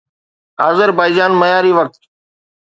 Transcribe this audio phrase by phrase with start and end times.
[0.69, 1.99] Azerbaijan معياري وقت